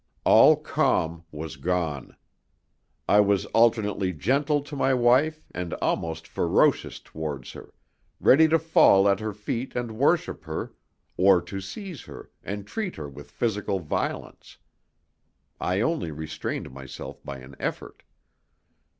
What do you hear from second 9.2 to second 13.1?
feet and worship her or to seize her and treat her